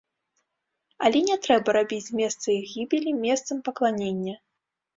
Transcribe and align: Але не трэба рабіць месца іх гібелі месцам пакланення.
Але 1.09 1.19
не 1.27 1.37
трэба 1.49 1.69
рабіць 1.79 2.13
месца 2.21 2.47
іх 2.57 2.65
гібелі 2.75 3.17
месцам 3.23 3.63
пакланення. 3.71 4.35